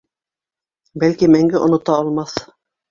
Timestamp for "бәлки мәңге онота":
1.03-2.01